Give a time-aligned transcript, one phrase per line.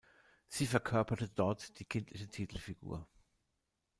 [0.47, 3.07] Sie verkörperte dort die kindliche Titelfigur.